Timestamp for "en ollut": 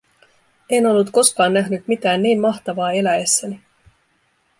0.69-1.09